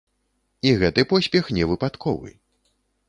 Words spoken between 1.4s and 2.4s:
невыпадковы.